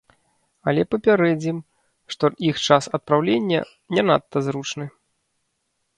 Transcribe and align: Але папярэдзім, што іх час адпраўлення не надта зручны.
Але 0.71 0.81
папярэдзім, 0.93 1.57
што 2.15 2.25
іх 2.49 2.55
час 2.67 2.83
адпраўлення 3.01 3.61
не 3.99 4.09
надта 4.11 4.37
зручны. 4.49 4.85